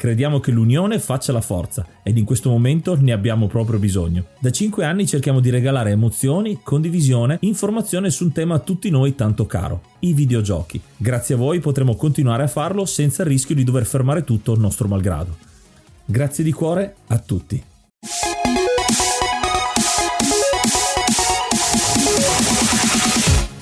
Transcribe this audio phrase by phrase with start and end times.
[0.00, 4.28] Crediamo che l'unione faccia la forza ed in questo momento ne abbiamo proprio bisogno.
[4.38, 9.14] Da 5 anni cerchiamo di regalare emozioni, condivisione, informazione su un tema a tutti noi
[9.14, 10.80] tanto caro, i videogiochi.
[10.96, 14.60] Grazie a voi potremo continuare a farlo senza il rischio di dover fermare tutto il
[14.60, 15.36] nostro malgrado.
[16.06, 17.62] Grazie di cuore a tutti.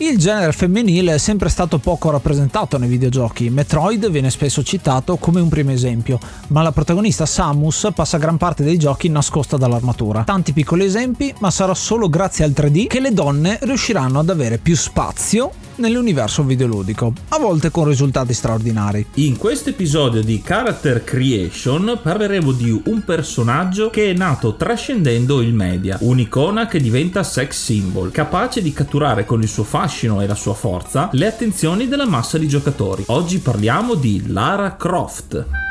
[0.08, 3.50] Il genere femminile è sempre stato poco rappresentato nei videogiochi.
[3.50, 8.64] Metroid viene spesso citato come un primo esempio, ma la protagonista Samus passa gran parte
[8.64, 10.24] dei giochi nascosta dall'armatura.
[10.24, 14.56] Tanti piccoli esempi, ma sarà solo grazie al 3D che le donne riusciranno ad avere
[14.56, 19.06] più spazio nell'universo videoludico, a volte con risultati straordinari.
[19.14, 25.54] In questo episodio di Character Creation parleremo di un personaggio che è nato trascendendo il
[25.54, 30.34] media, un'icona che diventa sex symbol, capace di catturare con il suo fascino e la
[30.34, 33.04] sua forza le attenzioni della massa di giocatori.
[33.06, 35.67] Oggi parliamo di Lara Croft.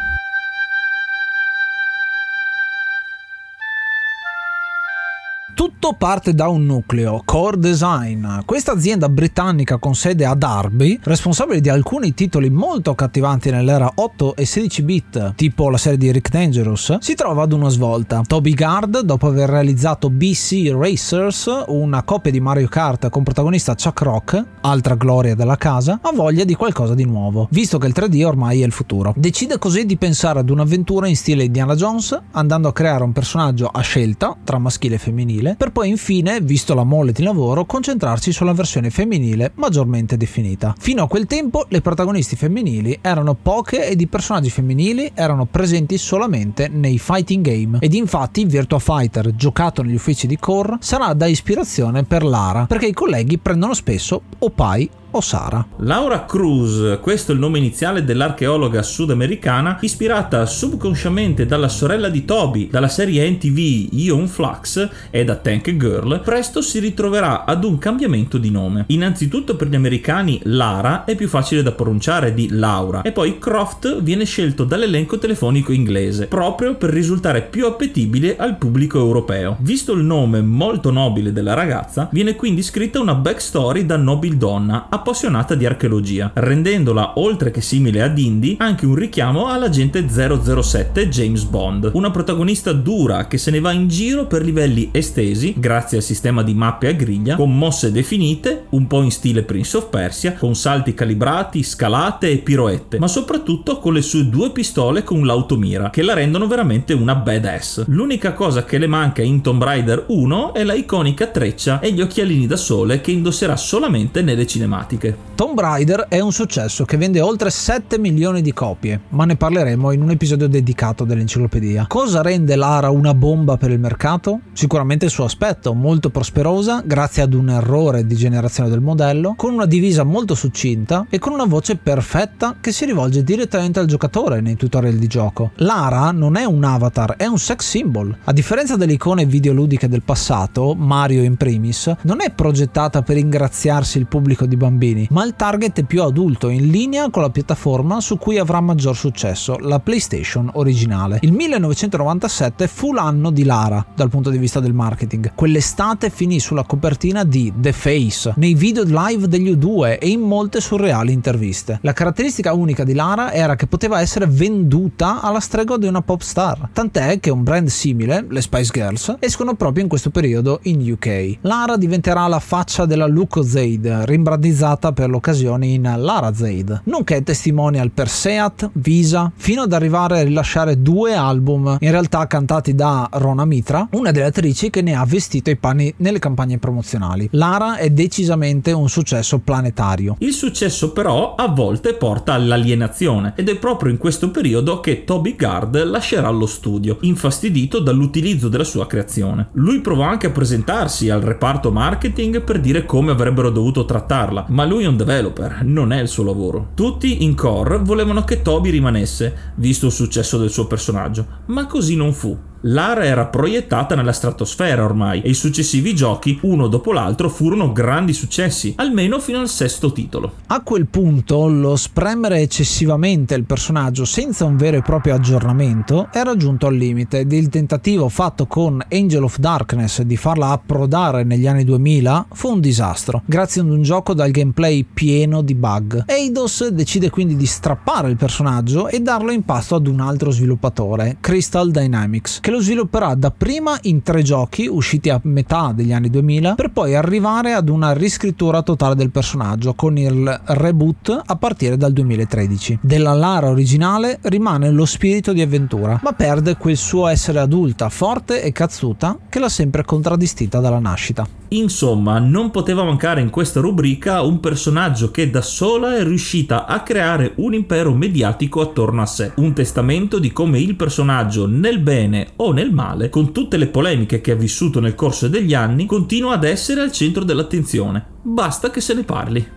[5.57, 8.27] Tutto parte da un nucleo, Core Design.
[8.45, 14.35] Questa azienda britannica con sede a Derby, responsabile di alcuni titoli molto accattivanti nell'era 8
[14.35, 18.21] e 16 bit, tipo la serie di Rick Dangerous, si trova ad una svolta.
[18.21, 24.01] Toby Gard, dopo aver realizzato BC Racers, una coppia di Mario Kart con protagonista Chuck
[24.01, 28.23] Rock, altra gloria della casa, ha voglia di qualcosa di nuovo, visto che il 3D
[28.23, 29.11] ormai è il futuro.
[29.17, 33.65] Decide così di pensare ad un'avventura in stile Indiana Jones, andando a creare un personaggio
[33.65, 38.31] a scelta, tra maschile e femminile, per poi infine, visto la mole di lavoro, concentrarsi
[38.31, 40.75] sulla versione femminile maggiormente definita.
[40.77, 45.97] Fino a quel tempo le protagonisti femminili erano poche ed i personaggi femminili erano presenti
[45.97, 51.27] solamente nei fighting game ed infatti Virtua Fighter, giocato negli uffici di Core, sarà da
[51.27, 55.65] ispirazione per Lara, perché i colleghi prendono spesso o Pai o Sara.
[55.77, 62.69] Laura Cruz, questo è il nome iniziale dell'archeologa sudamericana, ispirata subconsciamente dalla sorella di Toby,
[62.69, 68.37] dalla serie NTV Ion Flux e da Tank Girl, presto si ritroverà ad un cambiamento
[68.37, 68.85] di nome.
[68.87, 74.01] Innanzitutto per gli americani Lara è più facile da pronunciare di Laura e poi Croft
[74.01, 79.57] viene scelto dall'elenco telefonico inglese, proprio per risultare più appetibile al pubblico europeo.
[79.59, 85.55] Visto il nome molto nobile della ragazza, viene quindi scritta una backstory da nobildonna appassionata
[85.55, 91.91] di archeologia, rendendola oltre che simile ad Indy anche un richiamo all'agente 007 James Bond,
[91.93, 96.43] una protagonista dura che se ne va in giro per livelli estesi grazie al sistema
[96.43, 100.55] di mappe a griglia, con mosse definite, un po' in stile Prince of Persia, con
[100.55, 106.01] salti calibrati, scalate e piroette, ma soprattutto con le sue due pistole con l'automira, che
[106.01, 107.85] la rendono veramente una badass.
[107.87, 112.01] L'unica cosa che le manca in Tomb Raider 1 è la iconica treccia e gli
[112.01, 115.25] occhialini da sole che indosserà solamente nelle cinematiche tematiche.
[115.35, 119.91] Tomb Raider è un successo che vende oltre 7 milioni di copie, ma ne parleremo
[119.91, 121.85] in un episodio dedicato dell'enciclopedia.
[121.87, 124.39] Cosa rende Lara una bomba per il mercato?
[124.53, 129.53] Sicuramente il suo aspetto, molto prosperosa, grazie ad un errore di generazione del modello, con
[129.53, 134.41] una divisa molto succinta e con una voce perfetta che si rivolge direttamente al giocatore
[134.41, 135.51] nei tutorial di gioco.
[135.57, 138.15] Lara non è un avatar, è un sex symbol.
[138.23, 143.99] A differenza delle icone videoludiche del passato, Mario in primis, non è progettata per ingraziarsi
[143.99, 144.76] il pubblico di bambini,
[145.09, 148.95] ma il target è più adulto, in linea con la piattaforma su cui avrà maggior
[148.95, 151.19] successo, la PlayStation originale.
[151.21, 155.31] Il 1997 fu l'anno di Lara dal punto di vista del marketing.
[155.33, 160.61] Quell'estate finì sulla copertina di The Face, nei video live degli U2 e in molte
[160.61, 161.79] surreali interviste.
[161.81, 166.21] La caratteristica unica di Lara era che poteva essere venduta alla stregua di una pop
[166.21, 170.91] star, tant'è che un brand simile, le Spice Girls, escono proprio in questo periodo in
[170.91, 171.37] UK.
[171.41, 174.35] Lara diventerà la faccia della Lucozade, rimbrandita
[174.67, 180.23] ribattezzata per l'occasione in Lara Zaid, nonché testimonial per Seat, Visa, fino ad arrivare a
[180.23, 185.05] rilasciare due album, in realtà cantati da Rona Mitra, una delle attrici che ne ha
[185.05, 187.29] vestito i panni nelle campagne promozionali.
[187.31, 190.15] Lara è decisamente un successo planetario.
[190.19, 195.35] Il successo però a volte porta all'alienazione ed è proprio in questo periodo che Toby
[195.35, 199.49] Gard lascerà lo studio, infastidito dall'utilizzo della sua creazione.
[199.53, 204.65] Lui provò anche a presentarsi al reparto marketing per dire come avrebbero dovuto trattarla, ma
[204.65, 206.69] lui è un developer, non è il suo lavoro.
[206.73, 211.95] Tutti in core volevano che Toby rimanesse, visto il successo del suo personaggio, ma così
[211.95, 212.35] non fu.
[212.69, 218.11] Lara era proiettata nella stratosfera ormai e i successivi giochi, uno dopo l'altro, furono grandi
[218.11, 220.33] successi, almeno fino al sesto titolo.
[220.47, 226.35] A quel punto lo spremere eccessivamente il personaggio senza un vero e proprio aggiornamento era
[226.35, 231.47] giunto al limite ed il tentativo fatto con Angel of Darkness di farla approdare negli
[231.47, 236.03] anni 2000 fu un disastro, grazie ad un gioco dal gameplay pieno di bug.
[236.05, 241.17] Eidos decide quindi di strappare il personaggio e darlo in pasto ad un altro sviluppatore,
[241.21, 246.55] Crystal Dynamics, che lo svilupperà dapprima in tre giochi usciti a metà degli anni 2000
[246.55, 251.93] per poi arrivare ad una riscrittura totale del personaggio con il reboot a partire dal
[251.93, 252.79] 2013.
[252.81, 258.41] Della Lara originale rimane lo spirito di avventura, ma perde quel suo essere adulta, forte
[258.41, 261.27] e cazzuta che l'ha sempre contraddistinta dalla nascita.
[261.49, 266.81] Insomma, non poteva mancare in questa rubrica un personaggio che da sola è riuscita a
[266.81, 272.33] creare un impero mediatico attorno a sé, un testamento di come il personaggio nel bene
[272.37, 276.33] o nel male, con tutte le polemiche che ha vissuto nel corso degli anni, continua
[276.33, 278.05] ad essere al centro dell'attenzione.
[278.21, 279.56] Basta che se ne parli.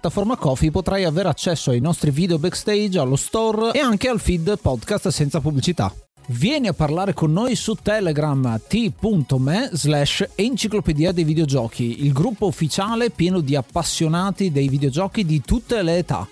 [0.37, 5.09] Coffee potrai avere accesso ai nostri video backstage, allo store e anche al feed podcast
[5.09, 5.93] senza pubblicità.
[6.27, 13.09] Vieni a parlare con noi su Telegram t.me slash enciclopedia dei videogiochi, il gruppo ufficiale
[13.09, 16.27] pieno di appassionati dei videogiochi di tutte le età.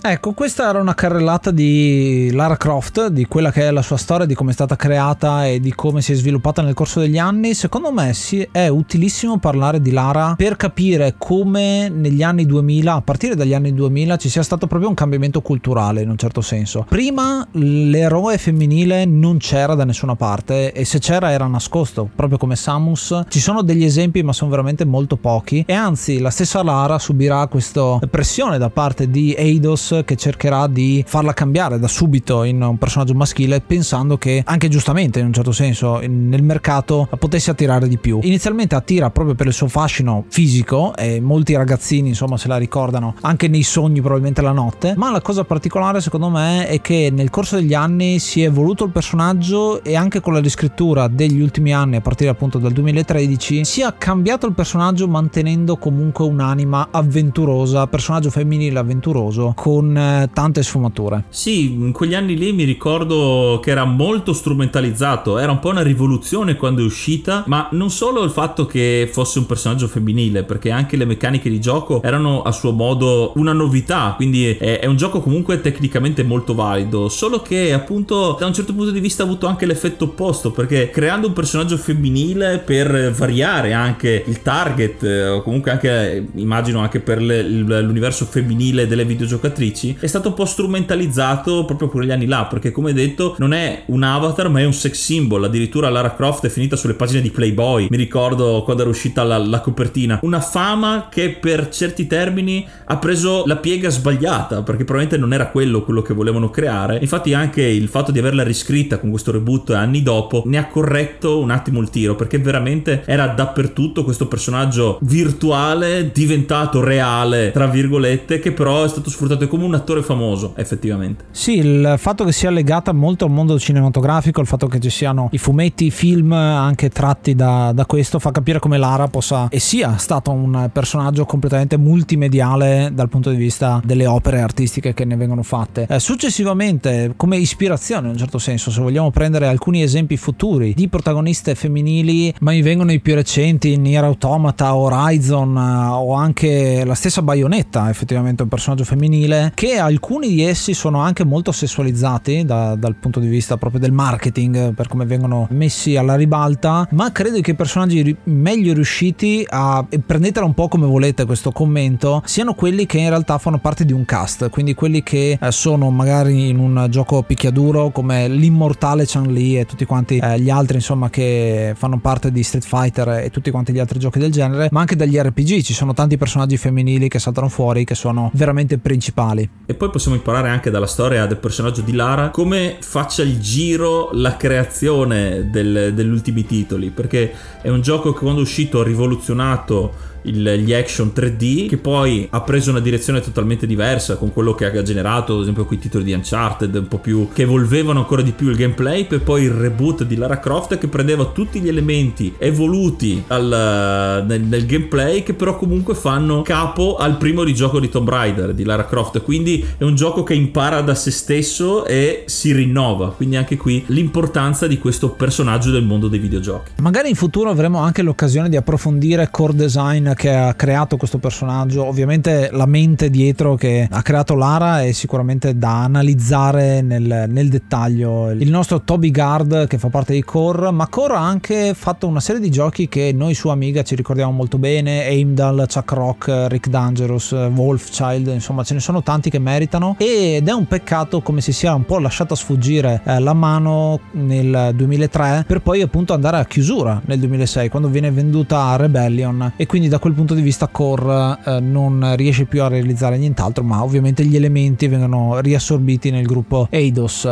[0.00, 4.26] Ecco, questa era una carrellata di Lara Croft, di quella che è la sua storia,
[4.26, 7.52] di come è stata creata e di come si è sviluppata nel corso degli anni.
[7.52, 8.14] Secondo me
[8.52, 13.74] è utilissimo parlare di Lara per capire come negli anni 2000, a partire dagli anni
[13.74, 16.86] 2000, ci sia stato proprio un cambiamento culturale in un certo senso.
[16.88, 22.54] Prima l'eroe femminile non c'era da nessuna parte e se c'era era nascosto, proprio come
[22.54, 23.22] Samus.
[23.28, 25.64] Ci sono degli esempi, ma sono veramente molto pochi.
[25.66, 31.04] E anzi, la stessa Lara subirà questa pressione da parte di Eidos che cercherà di
[31.06, 35.52] farla cambiare da subito in un personaggio maschile pensando che anche giustamente in un certo
[35.52, 38.18] senso nel mercato potesse attirare di più.
[38.22, 43.14] Inizialmente attira proprio per il suo fascino fisico e molti ragazzini insomma se la ricordano
[43.22, 47.30] anche nei sogni probabilmente la notte, ma la cosa particolare secondo me è che nel
[47.30, 51.72] corso degli anni si è evoluto il personaggio e anche con la riscrittura degli ultimi
[51.72, 57.86] anni a partire appunto dal 2013 si è cambiato il personaggio mantenendo comunque un'anima avventurosa,
[57.86, 61.24] personaggio femminile avventuroso con con eh, tante sfumature.
[61.28, 65.82] Sì, in quegli anni lì mi ricordo che era molto strumentalizzato, era un po' una
[65.82, 70.72] rivoluzione quando è uscita, ma non solo il fatto che fosse un personaggio femminile, perché
[70.72, 74.96] anche le meccaniche di gioco erano a suo modo una novità, quindi è, è un
[74.96, 79.26] gioco comunque tecnicamente molto valido, solo che appunto da un certo punto di vista ha
[79.26, 85.28] avuto anche l'effetto opposto, perché creando un personaggio femminile per variare anche il target, eh,
[85.28, 90.44] o comunque anche immagino anche per l'universo femminile delle videogiocatrici, attrici è stato un po'
[90.44, 94.72] strumentalizzato proprio quegli anni là perché come detto non è un avatar ma è un
[94.72, 95.44] sex symbol.
[95.44, 97.88] Addirittura Lara Croft è finita sulle pagine di Playboy.
[97.90, 100.20] Mi ricordo quando era uscita la, la copertina.
[100.22, 105.48] Una fama che per certi termini ha preso la piega sbagliata perché probabilmente non era
[105.48, 106.98] quello quello che volevano creare.
[107.00, 111.40] Infatti anche il fatto di averla riscritta con questo reboot anni dopo ne ha corretto
[111.40, 118.38] un attimo il tiro perché veramente era dappertutto questo personaggio virtuale diventato reale tra virgolette
[118.38, 121.24] che però è stato sfruttato come un attore famoso, effettivamente.
[121.30, 125.28] Sì, il fatto che sia legata molto al mondo cinematografico, il fatto che ci siano
[125.32, 129.58] i fumetti, i film anche tratti da, da questo, fa capire come Lara possa e
[129.58, 135.16] sia stato un personaggio completamente multimediale dal punto di vista delle opere artistiche che ne
[135.16, 135.86] vengono fatte.
[135.88, 140.88] Eh, successivamente, come ispirazione in un certo senso, se vogliamo prendere alcuni esempi futuri di
[140.88, 146.94] protagoniste femminili, ma mi vengono i più recenti, Nier Automata, Horizon eh, o anche la
[146.94, 152.74] stessa Bayonetta, effettivamente un personaggio femminile, che alcuni di essi sono anche molto sessualizzati da,
[152.76, 157.40] dal punto di vista proprio del marketing, per come vengono messi alla ribalta, ma credo
[157.40, 162.86] che i personaggi meglio riusciti a, prendetela un po' come volete questo commento, siano quelli
[162.86, 166.58] che in realtà fanno parte di un cast, quindi quelli che eh, sono magari in
[166.58, 171.98] un gioco picchiaduro come l'immortale Chun-Li e tutti quanti eh, gli altri insomma che fanno
[171.98, 175.16] parte di Street Fighter e tutti quanti gli altri giochi del genere, ma anche dagli
[175.16, 179.27] RPG ci sono tanti personaggi femminili che saltano fuori che sono veramente principali.
[179.66, 184.10] E poi possiamo imparare anche dalla storia del personaggio di Lara come faccia il giro
[184.12, 188.84] la creazione del, degli ultimi titoli, perché è un gioco che quando è uscito ha
[188.84, 194.54] rivoluzionato il, gli action 3D, che poi ha preso una direzione totalmente diversa con quello
[194.54, 198.22] che ha generato, ad esempio, quei titoli di Uncharted, un po' più che evolvevano ancora
[198.22, 201.68] di più il gameplay, per poi il reboot di Lara Croft che prendeva tutti gli
[201.68, 207.80] elementi evoluti al, nel, nel, gameplay, che però comunque fanno capo al primo di gioco
[207.80, 209.22] di Tomb Raider di Lara Croft.
[209.22, 213.12] Quindi è un gioco che impara da se stesso e si rinnova.
[213.12, 216.72] Quindi anche qui l'importanza di questo personaggio del mondo dei videogiochi.
[216.80, 221.84] Magari in futuro avremo anche l'occasione di approfondire core design che ha creato questo personaggio.
[221.84, 228.30] Ovviamente la mente dietro che ha creato Lara è sicuramente da analizzare nel, nel dettaglio.
[228.30, 232.20] Il nostro Toby Gard che fa parte di Core, ma Core ha anche fatto una
[232.20, 236.68] serie di giochi che noi su Amiga ci ricordiamo molto bene, Heimdall, Chuck Rock, Rick
[236.68, 241.52] Dangerous, Wolfchild, insomma ce ne sono tanti che meritano ed è un peccato come si
[241.52, 246.44] sia un po' lasciata sfuggire eh, la mano nel 2003 per poi appunto andare a
[246.44, 250.42] chiusura nel 2006 quando viene venduta a Rebellion e quindi da da quel punto di
[250.42, 256.10] vista Core eh, non riesce più a realizzare nient'altro, ma ovviamente gli elementi vengono riassorbiti
[256.10, 257.28] nel gruppo Eidos.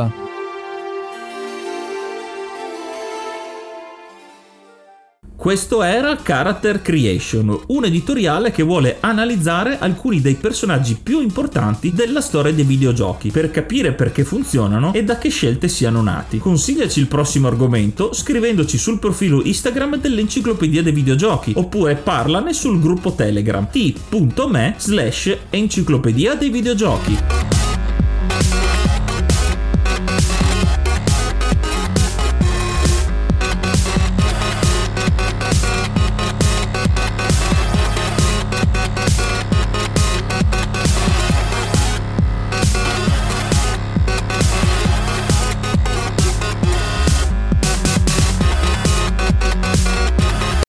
[5.46, 12.20] Questo era Character Creation, un editoriale che vuole analizzare alcuni dei personaggi più importanti della
[12.20, 16.38] storia dei videogiochi per capire perché funzionano e da che scelte siano nati.
[16.38, 23.12] Consigliaci il prossimo argomento scrivendoci sul profilo Instagram dell'Enciclopedia dei Videogiochi oppure parlane sul gruppo
[23.12, 27.65] Telegram t.me slash enciclopedia dei videogiochi.